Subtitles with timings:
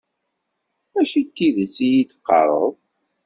[0.93, 2.73] Mačči d tidet i yi-d-teqqareḍ.